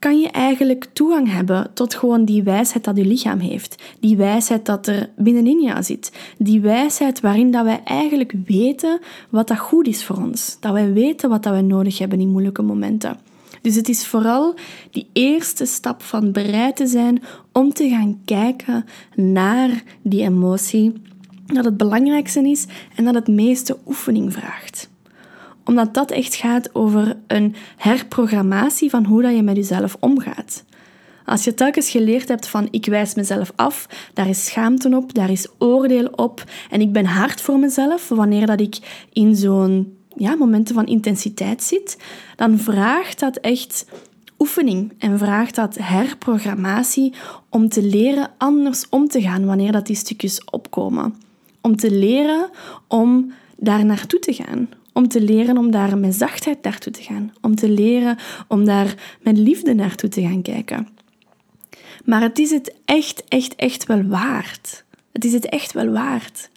[0.00, 3.82] kan je eigenlijk toegang hebben tot gewoon die wijsheid dat je lichaam heeft.
[4.00, 6.12] Die wijsheid dat er binnenin jou zit.
[6.38, 10.56] Die wijsheid waarin dat wij eigenlijk weten wat dat goed is voor ons.
[10.60, 13.18] Dat wij weten wat dat wij nodig hebben in moeilijke momenten.
[13.62, 14.54] Dus het is vooral
[14.90, 18.84] die eerste stap van bereid te zijn om te gaan kijken
[19.14, 20.92] naar die emotie.
[21.46, 24.89] Dat het belangrijkste is en dat het meeste oefening vraagt
[25.70, 30.64] omdat dat echt gaat over een herprogrammatie van hoe dat je met jezelf omgaat.
[31.24, 35.30] Als je telkens geleerd hebt van ik wijs mezelf af, daar is schaamte op, daar
[35.30, 40.34] is oordeel op en ik ben hard voor mezelf wanneer dat ik in zo'n ja,
[40.34, 41.98] momenten van intensiteit zit,
[42.36, 43.86] dan vraagt dat echt
[44.38, 47.14] oefening en vraagt dat herprogrammatie
[47.48, 51.14] om te leren anders om te gaan wanneer dat die stukjes opkomen.
[51.60, 52.50] Om te leren
[52.88, 54.68] om daar naartoe te gaan.
[54.92, 57.32] Om te leren om daar met zachtheid naartoe te gaan.
[57.40, 60.88] Om te leren om daar met liefde naartoe te gaan kijken.
[62.04, 64.84] Maar het is het echt, echt, echt wel waard.
[65.12, 66.50] Het is het echt wel waard.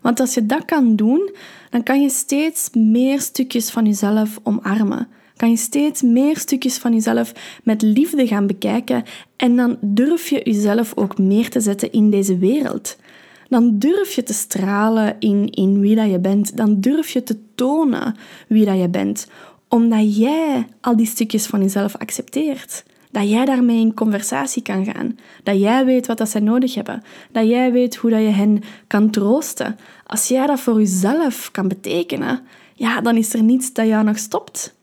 [0.00, 1.34] Want als je dat kan doen,
[1.70, 5.08] dan kan je steeds meer stukjes van jezelf omarmen.
[5.36, 9.04] Kan je steeds meer stukjes van jezelf met liefde gaan bekijken
[9.36, 12.96] en dan durf je jezelf ook meer te zetten in deze wereld
[13.48, 16.56] dan durf je te stralen in, in wie dat je bent.
[16.56, 18.16] Dan durf je te tonen
[18.48, 19.26] wie dat je bent.
[19.68, 22.84] Omdat jij al die stukjes van jezelf accepteert.
[23.10, 25.18] Dat jij daarmee in conversatie kan gaan.
[25.42, 27.02] Dat jij weet wat dat zij nodig hebben.
[27.32, 29.78] Dat jij weet hoe dat je hen kan troosten.
[30.06, 32.40] Als jij dat voor jezelf kan betekenen,
[32.74, 34.74] ja, dan is er niets dat jou nog stopt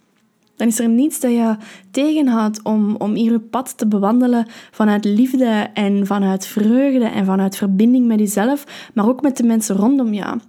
[0.61, 1.55] dan is er niets dat je
[1.91, 7.55] tegenhoudt om, om hier je pad te bewandelen vanuit liefde en vanuit vreugde en vanuit
[7.55, 10.39] verbinding met jezelf, maar ook met de mensen rondom jou.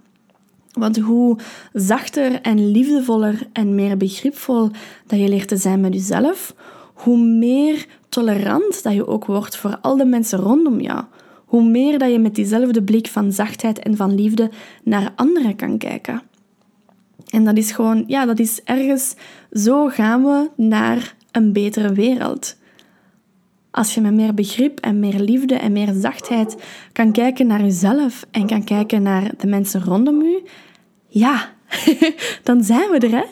[0.71, 1.37] Want hoe
[1.71, 4.69] zachter en liefdevoller en meer begripvol
[5.07, 6.55] dat je leert te zijn met jezelf,
[6.93, 11.03] hoe meer tolerant dat je ook wordt voor al de mensen rondom jou.
[11.45, 14.49] Hoe meer dat je met diezelfde blik van zachtheid en van liefde
[14.83, 16.21] naar anderen kan kijken.
[17.33, 19.15] En dat is gewoon, ja, dat is ergens,
[19.51, 22.57] zo gaan we naar een betere wereld.
[23.71, 26.55] Als je met meer begrip en meer liefde en meer zachtheid
[26.91, 30.43] kan kijken naar jezelf en kan kijken naar de mensen rondom u,
[31.07, 31.49] ja,
[32.43, 33.25] dan zijn we er, hè?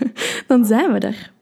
[0.50, 1.32] dan zijn we er.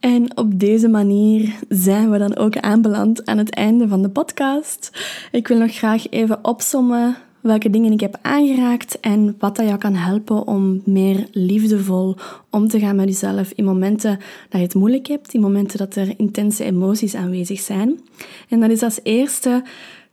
[0.00, 4.90] En op deze manier zijn we dan ook aanbeland aan het einde van de podcast.
[5.30, 9.78] Ik wil nog graag even opsommen welke dingen ik heb aangeraakt en wat dat jou
[9.78, 12.16] kan helpen om meer liefdevol
[12.50, 15.96] om te gaan met jezelf in momenten dat je het moeilijk hebt, in momenten dat
[15.96, 18.00] er intense emoties aanwezig zijn.
[18.48, 19.62] En dat is als eerste,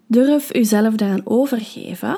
[0.07, 2.17] durf jezelf daaraan overgeven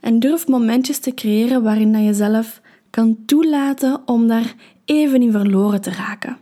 [0.00, 5.32] en durf momentjes te creëren waarin dat je zelf kan toelaten om daar even in
[5.32, 6.36] verloren te raken.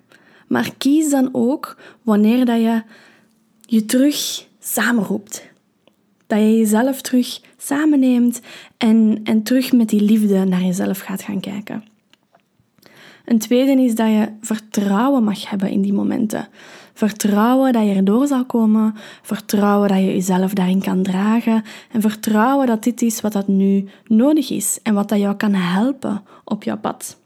[0.49, 2.83] Maar kies dan ook wanneer dat je
[3.61, 5.53] je terug samenroept.
[6.27, 8.41] Dat je jezelf terug samenneemt
[8.77, 11.85] en, en terug met die liefde naar jezelf gaat gaan kijken.
[13.25, 16.49] Een tweede is dat je vertrouwen mag hebben in die momenten.
[16.95, 22.67] Vertrouwen dat je erdoor zal komen, vertrouwen dat je jezelf daarin kan dragen en vertrouwen
[22.67, 26.63] dat dit is wat dat nu nodig is en wat dat jou kan helpen op
[26.63, 27.23] jouw pad.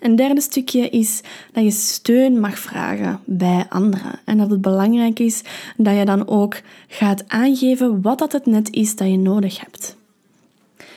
[0.00, 1.20] Een derde stukje is
[1.52, 4.20] dat je steun mag vragen bij anderen.
[4.24, 5.42] En dat het belangrijk is
[5.76, 9.98] dat je dan ook gaat aangeven wat dat het net is dat je nodig hebt.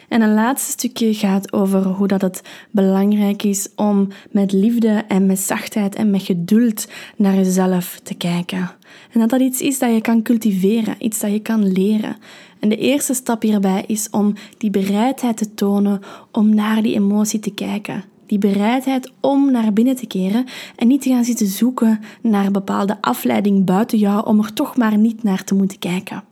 [0.08, 5.26] En een laatste stukje gaat over hoe dat het belangrijk is om met liefde en
[5.26, 8.72] met zachtheid en met geduld naar jezelf te kijken.
[9.12, 12.16] En dat dat iets is dat je kan cultiveren, iets dat je kan leren.
[12.60, 17.40] En de eerste stap hierbij is om die bereidheid te tonen om naar die emotie
[17.40, 18.04] te kijken.
[18.34, 22.98] Die bereidheid om naar binnen te keren en niet te gaan zitten zoeken naar bepaalde
[23.02, 26.24] afleiding buiten jou om er toch maar niet naar te moeten kijken.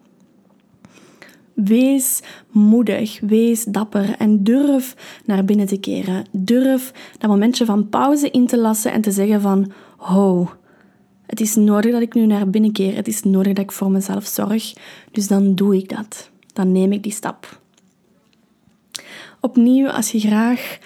[1.53, 6.25] Wees moedig, wees dapper en durf naar binnen te keren.
[6.31, 10.49] Durf dat momentje van pauze in te lassen en te zeggen van ho,
[11.25, 12.95] het is nodig dat ik nu naar binnen keer.
[12.95, 14.73] Het is nodig dat ik voor mezelf zorg.
[15.11, 16.29] Dus dan doe ik dat.
[16.53, 17.59] Dan neem ik die stap.
[19.39, 20.79] Opnieuw, als je graag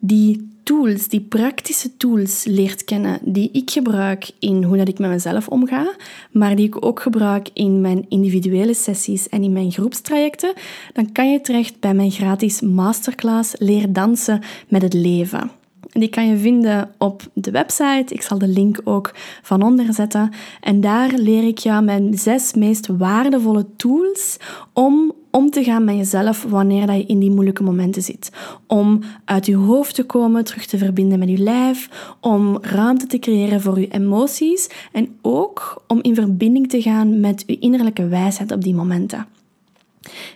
[0.00, 5.10] die tools, die praktische tools leert kennen die ik gebruik in hoe dat ik met
[5.10, 5.94] mezelf omga,
[6.30, 10.52] maar die ik ook gebruik in mijn individuele sessies en in mijn groepstrajecten,
[10.92, 15.59] dan kan je terecht bij mijn gratis masterclass Leer dansen met het leven.
[15.92, 18.14] Die kan je vinden op de website.
[18.14, 19.10] Ik zal de link ook
[19.42, 20.32] van onder zetten.
[20.60, 24.36] En daar leer ik jou mijn zes meest waardevolle tools
[24.72, 28.30] om om te gaan met jezelf wanneer dat je in die moeilijke momenten zit.
[28.66, 31.88] Om uit je hoofd te komen, terug te verbinden met je lijf,
[32.20, 37.44] om ruimte te creëren voor je emoties en ook om in verbinding te gaan met
[37.46, 39.26] je innerlijke wijsheid op die momenten.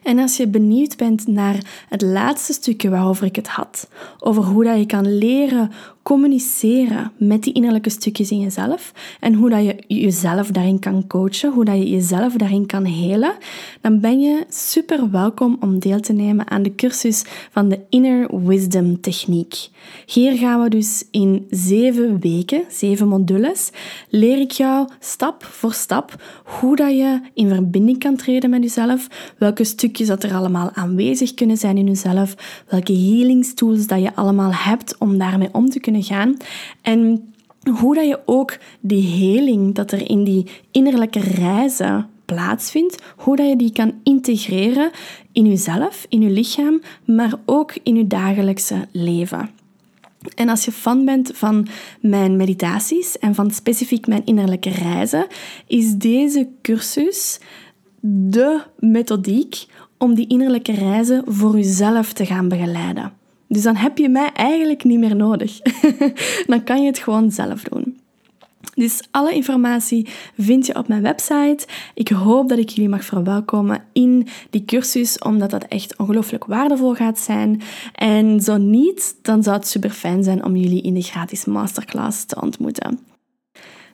[0.02, 3.88] En als je benieuwd bent naar het laatste stukje waarover ik het had,
[4.18, 5.72] over hoe dat je kan leren
[6.04, 11.52] communiceren met die innerlijke stukjes in jezelf en hoe dat je jezelf daarin kan coachen,
[11.52, 13.34] hoe dat je jezelf daarin kan helen,
[13.80, 18.46] dan ben je super welkom om deel te nemen aan de cursus van de Inner
[18.46, 19.68] Wisdom Techniek.
[20.06, 23.70] Hier gaan we dus in zeven weken, zeven modules,
[24.08, 29.08] leer ik jou stap voor stap hoe dat je in verbinding kan treden met jezelf,
[29.38, 34.14] welke stukjes dat er allemaal aanwezig kunnen zijn in jezelf, welke healing tools dat je
[34.14, 36.36] allemaal hebt om daarmee om te kunnen gaan.
[36.82, 37.32] En
[37.78, 43.48] hoe dat je ook die heling dat er in die innerlijke reizen plaatsvindt, hoe dat
[43.48, 44.90] je die kan integreren
[45.32, 49.50] in jezelf, in je lichaam, maar ook in je dagelijkse leven.
[50.34, 51.66] En als je fan bent van
[52.00, 55.26] mijn meditaties en van specifiek mijn innerlijke reizen,
[55.66, 57.40] is deze cursus
[58.00, 59.66] de methodiek
[59.98, 63.12] om die innerlijke reizen voor jezelf te gaan begeleiden.
[63.48, 65.60] Dus dan heb je mij eigenlijk niet meer nodig.
[66.46, 67.98] dan kan je het gewoon zelf doen.
[68.74, 71.66] Dus alle informatie vind je op mijn website.
[71.94, 76.94] Ik hoop dat ik jullie mag verwelkomen in die cursus, omdat dat echt ongelooflijk waardevol
[76.94, 77.62] gaat zijn.
[77.94, 82.24] En zo niet, dan zou het super fijn zijn om jullie in de gratis masterclass
[82.24, 83.13] te ontmoeten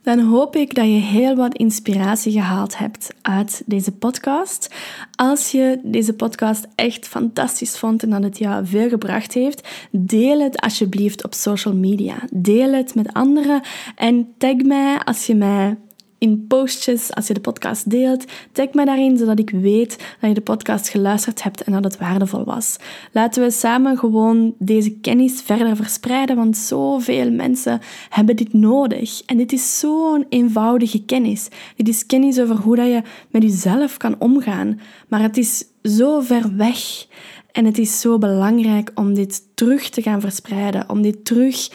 [0.02, 4.74] dan hoop ik dat je heel wat inspiratie gehaald hebt uit deze podcast.
[5.14, 10.40] Als je deze podcast echt fantastisch vond en dat het jou veel gebracht heeft, deel
[10.40, 12.16] het alsjeblieft op social media.
[12.32, 13.60] Deel het met anderen
[13.96, 15.76] en tag mij als je mij
[16.20, 18.24] in postjes als je de podcast deelt.
[18.52, 21.98] Tag me daarin, zodat ik weet dat je de podcast geluisterd hebt en dat het
[21.98, 22.76] waardevol was.
[23.12, 29.22] Laten we samen gewoon deze kennis verder verspreiden, want zoveel mensen hebben dit nodig.
[29.26, 31.48] En dit is zo'n eenvoudige kennis.
[31.76, 34.80] Dit is kennis over hoe dat je met jezelf kan omgaan.
[35.08, 37.06] Maar het is zo ver weg.
[37.52, 41.68] En het is zo belangrijk om dit terug te gaan verspreiden, om dit terug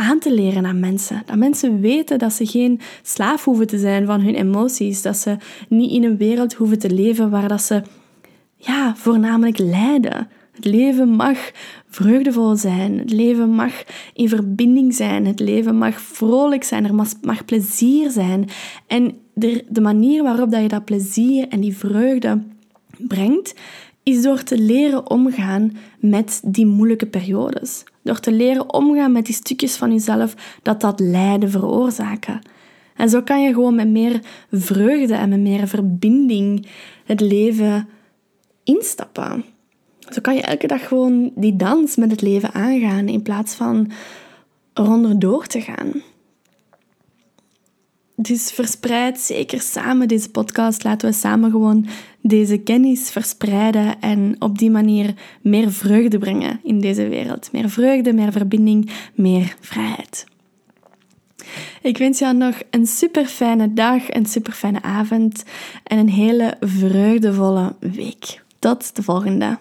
[0.00, 1.22] aan te leren aan mensen.
[1.26, 5.02] Dat mensen weten dat ze geen slaaf hoeven te zijn van hun emoties.
[5.02, 5.36] Dat ze
[5.68, 7.82] niet in een wereld hoeven te leven waar dat ze
[8.56, 10.28] ja, voornamelijk lijden.
[10.52, 11.50] Het leven mag
[11.88, 12.98] vreugdevol zijn.
[12.98, 13.72] Het leven mag
[14.14, 15.26] in verbinding zijn.
[15.26, 16.84] Het leven mag vrolijk zijn.
[16.84, 18.48] Er mag plezier zijn.
[18.86, 22.42] En de, de manier waarop dat je dat plezier en die vreugde
[22.98, 23.54] brengt,
[24.02, 27.84] is door te leren omgaan met die moeilijke periodes.
[28.10, 32.40] Door te leren omgaan met die stukjes van jezelf dat dat lijden veroorzaken.
[32.96, 36.66] En zo kan je gewoon met meer vreugde en met meer verbinding
[37.04, 37.88] het leven
[38.64, 39.44] instappen.
[39.98, 43.90] Zo kan je elke dag gewoon die dans met het leven aangaan in plaats van
[44.74, 45.92] eronder door te gaan.
[48.22, 50.84] Dus verspreid zeker samen deze podcast.
[50.84, 51.86] Laten we samen gewoon
[52.20, 57.52] deze kennis verspreiden en op die manier meer vreugde brengen in deze wereld.
[57.52, 60.26] Meer vreugde, meer verbinding, meer vrijheid.
[61.82, 65.44] Ik wens jou nog een super fijne dag, een super fijne avond
[65.84, 68.42] en een hele vreugdevolle week.
[68.58, 69.58] Tot de volgende.